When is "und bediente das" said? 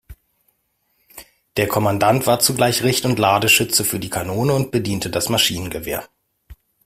4.53-5.29